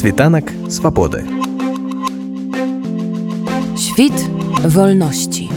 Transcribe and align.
Світанак 0.00 0.48
свабоды. 0.70 1.28
Świt 3.76 4.16
wolności. 4.64 5.50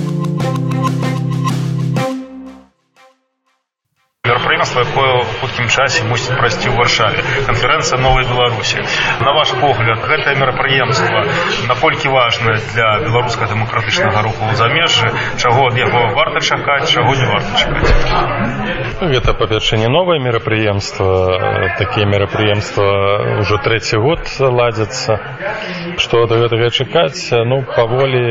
мерапрыемства 4.24 4.82
якое 4.84 5.12
ў 5.20 5.23
хуткім 5.54 5.70
часе 5.70 6.04
мусіць 6.10 6.34
прайсці 6.34 6.70
ў 6.70 6.76
варшаве. 6.82 7.22
Канферэнцыя 7.46 8.02
новай 8.02 8.26
беларусі 8.26 8.82
на 9.22 9.34
ваш 9.38 9.54
погляд 9.62 10.02
гэтае 10.02 10.34
мерапрыемства 10.42 11.30
наколькі 11.70 12.10
важнае 12.10 12.58
для 12.74 12.98
беларуска 13.06 13.46
дэмакратычнага 13.46 14.26
руху 14.26 14.50
ў 14.50 14.58
замежжы 14.58 15.14
чаго 15.38 15.70
ад 15.70 15.78
яго 15.78 16.10
варта 16.18 16.42
чакаць 16.42 16.90
чаго 16.90 17.14
не 17.14 17.28
варта 17.30 17.54
чакаць? 17.54 17.94
Гэта 19.14 19.34
па-перша 19.38 19.78
не 19.78 19.90
новае 19.94 20.18
мерапрыемства 20.26 21.70
такія 21.78 22.10
мерапрыемства 22.10 23.46
ўжо 23.46 23.62
трэці 23.62 24.02
год 24.02 24.26
ладзяцца 24.42 25.22
што 26.02 26.26
да 26.26 26.42
гэтага 26.42 26.74
чакаць? 26.74 27.30
Ну 27.30 27.62
паволі 27.62 28.26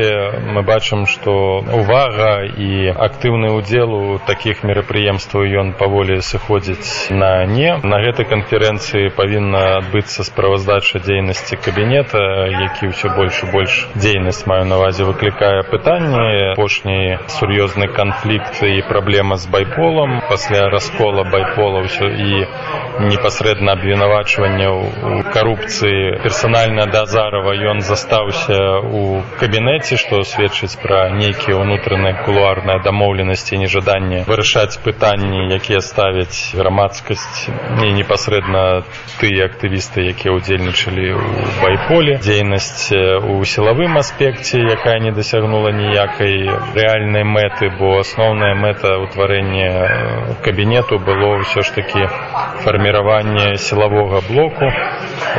мы 0.51 0.67
бачым 0.67 1.07
што 1.07 1.63
увага 1.63 2.43
і 2.43 2.91
актыўны 2.91 3.55
ўдзел 3.55 3.89
у 3.95 4.19
такіх 4.27 4.67
мерапрыемстваў 4.67 5.47
ён 5.63 5.71
паволі 5.79 6.19
сыходзіць 6.19 7.12
на 7.13 7.45
не 7.45 7.77
на 7.83 7.99
гэтай 8.01 8.25
канферэнцыі 8.25 9.13
павінна 9.15 9.61
адбыцца 9.79 10.25
справаздача 10.25 10.99
дзейнасці 10.99 11.59
кабінета 11.61 12.21
які 12.49 12.89
ўсё 12.89 13.13
больш 13.15 13.43
і 13.45 13.51
больш 13.53 13.73
дзейнасць 13.95 14.45
маю 14.49 14.65
навазе 14.65 15.05
выклікае 15.05 15.63
пытанні 15.69 16.53
апошні 16.53 17.19
сур'ёзны 17.37 17.87
канфлікт 17.93 18.63
і 18.65 18.81
праблема 18.89 19.37
з 19.37 19.47
байполам 19.47 20.21
пасля 20.29 20.69
раскола 20.73 21.23
байпола 21.23 21.85
ўсё 21.85 22.09
і 22.09 22.31
непасрэдна 23.09 23.77
абвінавачвання 23.77 24.69
у 24.73 25.23
карупцыі 25.33 26.23
персанальна 26.23 26.85
да 26.85 27.05
зарова 27.05 27.53
ён 27.53 27.81
застаўся 27.81 28.81
у 28.81 29.21
кабінеце 29.39 29.97
што 30.01 30.23
сведчыць 30.23 30.77
пра 30.81 31.09
нейкія 31.13 31.61
ўнутраныя 31.61 32.25
кулуарныя 32.25 32.81
дамоўленасці 32.81 33.61
нежаданне 33.61 34.25
вырашаць 34.29 34.81
пытанні 34.81 35.49
якія 35.53 35.81
ставяць 35.81 36.53
грамадскасць 37.03 37.49
і 37.83 37.93
непасрэдна 37.93 38.83
тыя 39.19 39.47
актывісты 39.47 40.07
якія 40.07 40.33
ўдзельнічалі 40.39 41.05
ў 41.11 41.19
байполе. 41.59 42.17
Дзейнасць 42.23 42.91
у 42.93 43.43
сілавым 43.43 43.97
аспекце 43.97 44.59
якая 44.59 44.99
не 44.99 45.11
дасягнула 45.11 45.71
ніякай 45.71 46.47
рэальнай 46.75 47.23
мэты 47.23 47.71
бо 47.77 47.99
асноўная 47.99 48.55
мэта 48.55 49.03
ўтварэння 49.03 50.39
кабінету 50.43 50.99
было 50.99 51.43
ўсё 51.43 51.63
ж 51.63 51.75
такі 51.75 52.07
фарміраванне 52.63 53.57
сілавога 53.57 54.23
блоку 54.27 54.71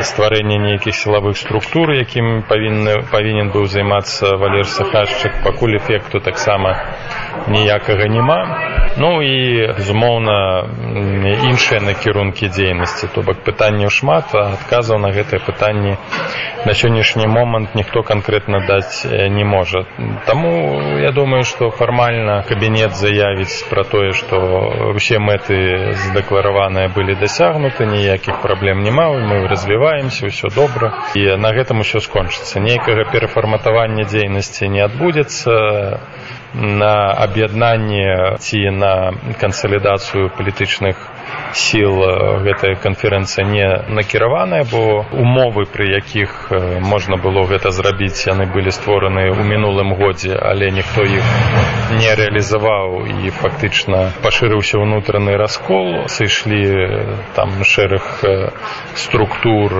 стварэнне 0.01 0.59
нейкіх 0.59 0.95
сілавых 0.95 1.37
структур 1.39 1.97
якім 1.97 2.45
павінны 2.49 3.09
павінен 3.11 3.51
быў 3.55 3.67
займацца 3.67 4.37
валер 4.37 4.67
сахашчык 4.69 5.41
пакуль 5.45 5.81
эфекту 5.81 6.21
таксама 6.21 6.77
ніякага 7.49 8.09
няма. 8.09 8.39
Ну 8.97 9.23
і 9.23 9.67
безумоўна 9.75 10.65
іншыя 11.55 11.81
накірункі 11.81 12.51
дзейнасці. 12.51 13.07
То 13.15 13.23
бок 13.23 13.39
пытанняў 13.47 13.87
шмат 13.87 14.35
а 14.35 14.59
адказаў 14.59 14.99
на 14.99 15.15
гэтае 15.15 15.39
пытанне 15.39 15.95
на 16.67 16.75
сённяшні 16.75 17.31
момант 17.31 17.79
ніхто 17.79 18.03
канкрэтна 18.03 18.67
даць 18.67 19.07
не 19.07 19.45
можа. 19.47 19.87
Таму 20.27 20.51
я 20.99 21.13
думаю 21.15 21.45
што 21.47 21.71
фармальна 21.71 22.43
кабінет 22.49 22.99
заявіць 22.99 23.71
пра 23.71 23.85
тое 23.87 24.11
што 24.19 24.43
ўсе 24.99 25.23
мэты 25.23 25.95
задэклараваныя 25.95 26.91
былі 26.91 27.15
дасягнуты 27.15 27.87
ніякіх 27.87 28.43
праблем 28.43 28.83
няма 28.83 29.15
мы 29.15 29.47
развіваемся 29.47 30.27
ўсё 30.27 30.51
добра. 30.51 31.07
І 31.15 31.39
на 31.39 31.55
гэтым 31.55 31.87
усё 31.87 32.03
скончыцца. 32.03 32.59
Нейкага 32.59 33.07
перафарматавання 33.15 34.11
дзейнасці 34.11 34.69
не 34.75 34.83
адбудзецца. 34.83 36.03
На 36.55 37.11
аб'яднанне 37.19 38.39
ці 38.39 38.71
на 38.71 39.11
кансалідацыю 39.43 40.31
палітычных 40.39 40.95
сіл 41.55 42.01
гэтая 42.45 42.75
канферэнцыя 42.83 43.47
не 43.47 43.69
накіраваная 43.89 44.65
бо 44.71 45.05
умовы 45.13 45.67
пры 45.71 45.91
якіх 45.95 46.51
можна 46.81 47.17
было 47.17 47.47
гэта 47.47 47.71
зрабіць 47.71 48.27
яны 48.27 48.47
былі 48.51 48.75
створаны 48.75 49.31
ў 49.31 49.41
мінулым 49.45 49.95
годзе 49.95 50.35
але 50.35 50.71
ніхто 50.71 51.05
іх 51.05 51.27
не 52.01 52.11
рэалізаваў 52.17 53.07
і 53.07 53.31
фактычна 53.31 54.11
пашырыўся 54.25 54.81
ўнутраны 54.81 55.37
раскол. 55.37 56.09
Сышлі 56.09 56.63
там 57.37 57.63
шэраг 57.65 58.25
структур 58.97 59.75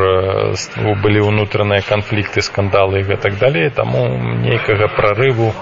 былі 1.03 1.21
ўнутраныя 1.31 1.83
канфлікты 1.87 2.45
скандалы 2.45 3.03
гэтак 3.09 3.39
далей. 3.41 3.71
Таму 3.71 4.07
нейкага 4.45 4.89
прарыву 4.97 5.53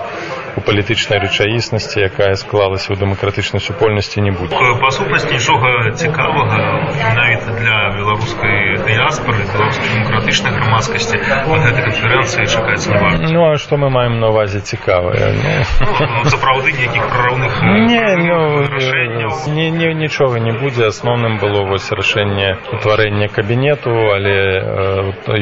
у 0.57 0.61
палітычнай 0.61 1.23
рэчаіснасці 1.23 2.05
якая 2.13 2.35
склалася 2.37 2.93
ў 2.93 3.01
дэмакратычнай 3.01 3.63
супольнасці 3.63 4.21
не 4.21 4.33
будзе. 4.37 4.57
Па 4.83 4.91
сутнасці 4.93 5.33
нічога 5.33 5.82
цікавага 5.91 6.59
менавіта 6.95 7.49
для 7.59 7.79
беларускай 7.99 8.79
дыяспоры 8.87 9.43
беларускай 9.53 9.89
дэмакратычнай 9.95 10.53
грамадскасці. 10.55 11.17
Гэтай 11.19 11.83
канферэнцыі 11.83 12.47
чакаць 12.47 12.87
не 12.87 12.99
варта 12.99 13.33
ну 13.33 13.51
а 13.51 13.57
што 13.59 13.77
мы 13.77 13.91
маем 13.91 14.21
на 14.21 14.29
увазе 14.29 14.61
цікавае? 14.61 15.33
Ну, 15.81 16.07
ну, 16.25 16.31
сапраўды 16.31 16.73
нейкіх 16.73 17.05
прараўных 17.11 17.63
не 17.89 18.05
ну 18.23 18.39
не, 19.55 19.71
не 19.71 19.95
нічога 19.95 20.39
не 20.41 20.53
будзе. 20.53 20.87
Асноўным 20.93 21.39
было 21.39 21.65
вось 21.69 21.91
рашэнне 21.93 22.57
утварэння 22.73 23.29
кабінету 23.29 23.91
але 24.15 24.37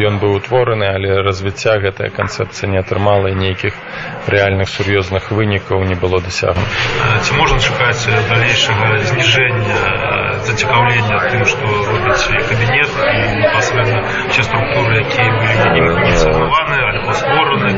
ён 0.09 0.19
быў 0.23 0.41
утвораны 0.41 0.87
але 0.87 1.23
развіцця 1.23 1.79
гэтая 1.83 2.11
канцэпцыя 2.11 2.71
не 2.71 2.79
атрымала 2.79 3.35
нейкіх 3.35 3.75
рэальных 4.27 4.69
сур'ёзных 4.69 5.31
вынікаў 5.31 5.85
не 5.85 5.95
было 5.95 6.21
дасягнута. 6.21 6.71
Ці 7.23 7.35
можна 7.35 7.59
чакаць 7.59 8.07
далейшага 8.29 8.99
зніжэння 9.11 10.30
зацікаўлення 10.47 11.17
тым 11.31 11.45
што 11.45 11.65
робіць 11.91 12.27
кабінет 12.49 12.91
і 13.15 13.19
непасрэдна 13.41 14.01
все 14.31 14.43
структуры 14.49 15.01
якія 15.05 15.29
былі 15.39 15.85
ініцыяваны 16.07 16.79
альбо 16.91 17.13
створаны 17.21 17.71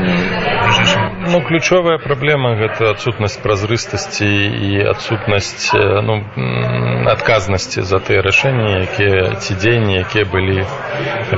ну 1.33 1.41
ключовая 1.47 1.97
праблема 1.97 2.55
гэта 2.59 2.93
адсутнасць 2.93 3.39
празрыстасці 3.43 4.29
і 4.69 4.71
адсутнасць 4.93 5.71
ну 6.09 6.19
адказнасці 7.15 7.81
за 7.81 7.99
тыя 7.99 8.21
рашэнні 8.25 8.71
якія 8.87 9.35
ці 9.39 9.59
дзеянні 9.59 9.99
якія 10.03 10.25
былі 10.25 10.65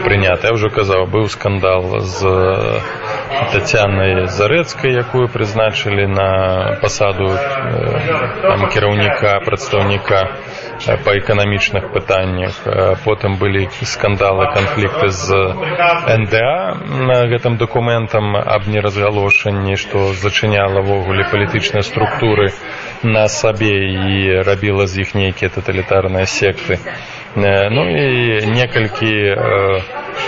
прынятыя 0.06 0.53
ўжо 0.58 0.70
казаў 0.70 1.08
быў 1.09 1.30
скандал 1.30 2.00
з 2.00 2.36
Тацянай 3.52 4.28
Зарэцкай, 4.32 4.96
якую 4.96 5.28
прызначылі 5.28 6.08
на 6.08 6.30
пасаду 6.82 7.28
там, 7.36 8.68
кіраўніка 8.72 9.40
прадстаўніка 9.46 10.20
па 11.06 11.18
эканамічных 11.18 11.91
пытаннях. 11.94 12.56
Потым 13.06 13.38
былі 13.40 13.68
скандалы 13.84 14.47
канфлікты 14.53 15.09
з 15.09 15.28
НДА 16.22 17.25
гэтым 17.31 17.58
дакументам 17.58 18.36
аб 18.36 18.68
неразгалошанні, 18.68 19.75
што 19.75 20.14
зачыняла 20.14 20.84
ўвогуле 20.84 21.28
палітычныя 21.31 21.84
структуры 21.84 22.52
на 23.03 23.28
сабе 23.28 23.75
і 24.12 24.41
рабіла 24.44 24.88
з 24.88 25.08
іх 25.08 25.16
нейкія 25.16 25.50
таталітарныя 25.50 26.25
секты. 26.25 26.80
Ну 27.35 27.84
і 27.90 28.46
некалькі 28.47 29.12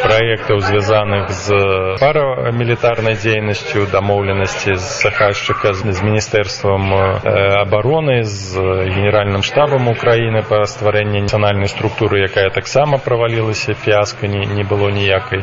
праектаў 0.04 0.60
звязаных 0.62 1.32
з 1.34 1.48
парамілітарнай 2.00 3.16
дзейнасцю 3.18 3.88
дамоўленасці 3.92 4.78
з 4.78 4.86
сахашчыка 5.02 5.74
з 5.74 6.04
міністэрствам 6.06 6.94
абароны 7.64 8.22
з 8.24 8.62
генеральным 8.94 9.42
штабам 9.42 9.90
украіны 9.90 10.44
па 10.46 10.64
стварэнні 10.70 11.26
нацыянальнай 11.26 11.70
структуры 11.72 12.22
якая 12.22 12.50
таксама 12.50 12.98
правалілася 12.98 13.74
фіаска 13.74 14.28
не, 14.28 14.46
не 14.46 14.64
было 14.64 14.92
ніякай 14.94 15.42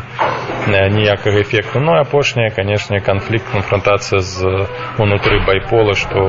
ніякага 0.70 1.42
эфекту 1.42 1.80
ну 1.80 1.98
апошняя 1.98 2.50
канешне 2.50 3.00
канфлікт 3.00 3.50
канфронтацыя 3.52 4.20
з 4.20 4.68
унутры 4.98 5.42
байпола 5.46 5.98
што 5.98 6.22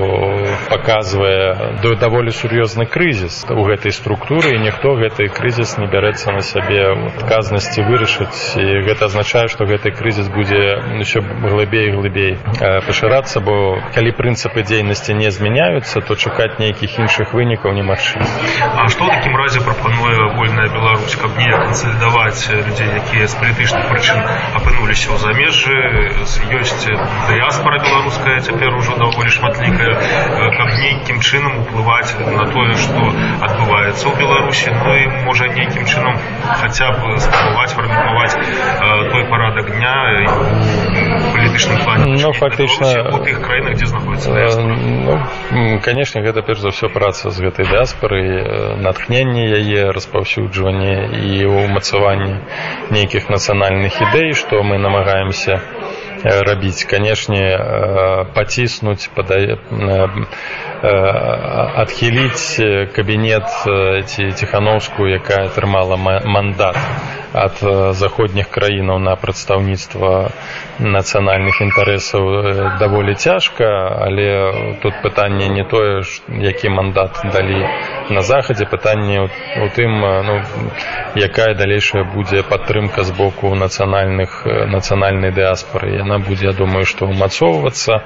паказвае 0.73 1.77
даволі 2.01 2.33
сур'ёзны 2.33 2.89
крызіс 2.89 3.45
у 3.49 3.63
гэтай 3.69 3.91
структуры 3.91 4.55
і 4.57 4.59
ніхто 4.65 4.97
гэты 4.99 5.29
крызіс 5.29 5.77
не 5.77 5.87
бярэцца 5.87 6.31
на 6.33 6.41
сябе 6.41 6.89
адказнасці 7.15 7.85
вырашыць 7.85 8.14
і 8.21 8.65
гэта 8.87 9.05
азначае 9.11 9.47
што 9.51 9.65
гэты 9.67 9.91
крызіс 9.91 10.29
будзе 10.31 10.79
ўсё 11.03 11.19
глыбей 11.21 11.91
глыбей 11.91 12.37
пашырацца 12.87 13.43
бо 13.43 13.81
калі 13.95 14.11
прынцыпы 14.15 14.63
дзейнасці 14.63 15.13
не 15.19 15.31
змяняюцца 15.31 15.99
то 16.01 16.15
чакаць 16.15 16.55
нейкіх 16.59 16.95
іншых 16.99 17.33
вынікаў 17.35 17.75
немагчыма 17.75 18.25
А 18.75 18.87
што 18.87 19.07
такім 19.11 19.35
разе 19.35 19.59
прапануе 19.59 20.31
вольная 20.37 20.69
Беларусь 20.71 21.15
каб 21.15 21.35
не 21.37 21.51
кансалідаваць 21.51 22.47
людзей 22.49 22.89
якія 23.03 23.27
з 23.27 23.35
палітычных 23.35 23.89
прычын 23.91 24.19
апынуліся 24.55 25.11
ў 25.11 25.17
замежжы 25.19 25.75
ёсць 26.55 26.87
дыяспора 27.27 27.83
беларуская 27.83 28.39
цяпер 28.39 28.75
ужо 28.79 28.95
даволі 29.01 29.29
шматлікая 29.29 29.93
каб 30.55 30.67
нейкім 30.79 31.19
чынам 31.19 31.59
уплываць 31.65 32.15
на 32.19 32.47
тое 32.55 32.75
што 32.79 33.01
адбываецца 33.43 34.07
ў 34.07 34.13
беларусі 34.23 34.71
ну 34.79 34.95
і 34.95 35.05
можа 35.27 35.51
нейкім 35.51 35.83
чынам 35.85 36.15
хаця 36.63 36.91
б 36.95 37.19
спрабаваць 37.19 37.75
захаваць 38.05 39.11
той 39.11 39.23
парадак 39.29 39.71
дня 39.71 39.95
палітычным 41.33 41.77
плане 41.83 42.17
ну 42.21 42.31
фактычна 42.33 42.87
у 43.13 43.19
тых 43.25 43.41
краінах 43.41 43.75
дзе 43.75 43.85
знаходіцца 43.85 44.29
ну, 45.51 45.79
канешне 45.81 46.21
гэта 46.21 46.41
перш 46.41 46.59
за 46.61 46.69
ўсё 46.69 46.89
праца 46.93 47.29
з 47.29 47.37
гэтай 47.41 47.65
дыаспары 47.65 48.77
натхненне 48.77 49.49
яе 49.57 49.91
распаўсюджванне 49.91 50.95
і 51.17 51.45
ўмацаванне 51.45 52.41
нейкіх 52.91 53.29
нацыянальных 53.29 54.01
ідэй 54.01 54.33
што 54.33 54.63
мы 54.63 54.77
намагаемся 54.77 55.61
рабіць 56.23 56.85
канешне 56.89 57.57
паціснуць 58.33 59.09
падае 59.15 59.57
адхіліць 61.83 62.89
кабінет 62.95 63.49
ці 64.09 64.31
ціхановскую 64.31 65.09
якая 65.19 65.45
атрымала 65.49 65.97
мандат 65.97 66.77
ад 67.35 67.59
заходніх 67.99 68.49
краінаў 68.49 68.99
на 69.03 69.15
прадстаўніцтва 69.19 70.31
нацыянальных 70.79 71.61
інтарэсаў 71.67 72.23
даволі 72.79 73.15
цяжка 73.15 73.67
але 74.07 74.27
тут 74.81 75.01
пытанне 75.03 75.47
не 75.51 75.63
тое 75.63 76.03
які 76.29 76.69
мандат 76.69 77.19
далі 77.33 77.59
на 78.09 78.21
захадзе 78.21 78.65
пытанне 78.65 79.27
у 79.27 79.67
тым 79.75 79.99
ну, 79.99 80.39
якая 81.15 81.53
далейшая 81.55 82.03
будзе 82.03 82.43
падтрымка 82.43 83.03
з 83.03 83.11
боку 83.11 83.55
нацыянальных 83.55 84.45
нацыянальнай 84.45 85.31
дыаспоры. 85.31 85.95
Яна 85.95 86.19
будзе 86.19 86.51
я 86.51 86.53
думаю 86.53 86.85
што 86.85 87.05
ўмацоўвацца 87.11 88.01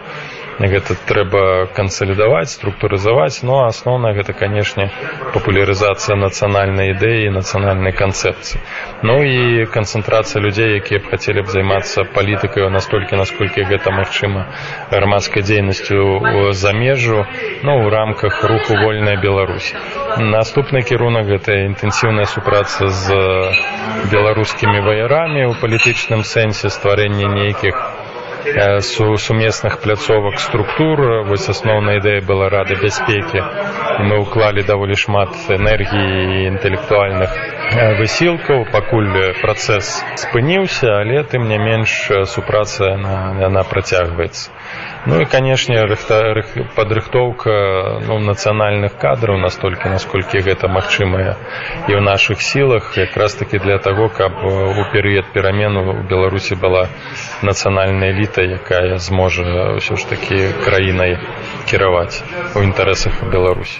гэта 0.67 0.95
трэба 1.07 1.71
кансалідаваць 1.71 2.51
структурызаваць. 2.51 3.39
Но 3.47 3.63
асноўна 3.67 4.11
гэта 4.17 4.33
канешне 4.33 4.89
папулярызацыя 5.31 6.19
нацыянальнай 6.19 6.91
ідэі 6.91 7.31
нацыянальнай 7.31 7.95
канцэпцыі. 7.95 8.59
Ну 9.03 9.23
і 9.23 9.65
канцэнтрацыя 9.71 10.43
людзей 10.43 10.75
якія 10.83 10.99
б 10.99 11.07
хацелі 11.07 11.47
б 11.47 11.53
займацца 11.53 12.03
палітыкаю 12.03 12.67
настолькі 12.69 13.15
насколькі 13.15 13.63
гэта 13.63 13.91
магчыма 13.95 14.51
грамадскай 14.91 15.43
дзейнасцю 15.43 16.51
замежжу 16.51 17.23
ну 17.63 17.71
ў 17.79 17.87
рамках 17.87 18.43
руху 18.43 18.75
вольная 18.75 19.15
Беларусь. 19.15 19.71
Наступны 20.19 20.83
кірунак 20.83 21.31
гэта 21.31 21.63
інтэнсіўная 21.71 22.25
супраца 22.25 22.89
з 22.89 23.07
беларускімі 24.11 24.83
ваярамі 24.83 25.47
ў 25.47 25.53
палітычным 25.61 26.27
сэнсе 26.27 26.67
стварэння 26.67 27.31
нейкіх 27.31 27.98
су 28.81 29.17
сумесных 29.17 29.79
пляцовак 29.79 30.39
структур. 30.39 31.25
Вось 31.29 31.49
асноўная 31.49 31.99
ідэя 31.99 32.21
была 32.25 32.49
рады 32.49 32.75
бяспекі 32.81 33.43
мы 33.99 34.19
ўклалі 34.23 34.63
даволі 34.63 34.95
шмат 34.95 35.33
энергіі 35.51 36.47
інтэлектуальных 36.47 37.33
высілкаў 37.99 38.63
пакуль 38.71 39.11
працэс 39.41 39.91
спыніўся 40.23 41.03
але 41.03 41.23
тым 41.23 41.49
не 41.51 41.59
менш 41.59 41.91
супраца 42.31 42.95
яна, 42.95 43.35
яна 43.43 43.63
працягваецца 43.67 44.58
ну 45.05 45.21
і 45.21 45.25
канешне 45.25 45.79
падрыхтоўка 46.75 47.51
ну, 48.07 48.19
нацыянальных 48.19 48.97
кадраў 48.99 49.39
настолькі 49.39 49.89
насколькі 49.89 50.43
гэта 50.43 50.67
магчымая 50.67 51.35
і 51.87 51.91
ў 51.95 52.01
нашых 52.03 52.41
сілах 52.41 52.97
якраз 52.97 53.35
таки 53.39 53.59
для 53.59 53.77
таго 53.77 54.09
каб 54.09 54.43
у 54.43 54.83
перыяд 54.93 55.31
перамену 55.33 55.83
у 55.93 56.03
беларусі 56.03 56.55
была 56.55 56.87
нацыянальная 57.41 58.11
эліта 58.11 58.43
якая 58.43 58.97
зможа 58.97 59.79
ўсё 59.79 59.95
ж 59.95 60.09
такі 60.09 60.51
краінай 60.65 61.17
кіраваць 61.65 62.23
у 62.55 62.63
інтарэсах 62.63 63.23
беларусі 63.31 63.79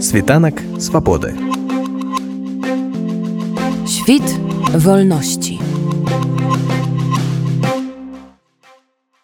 світанак 0.00 0.60
свабоды 0.78 1.34
Świt 3.86 4.22
wolności. 4.74 5.65